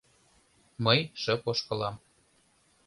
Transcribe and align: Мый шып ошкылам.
Мый 0.85 0.99
шып 1.21 1.43
ошкылам. 1.51 1.95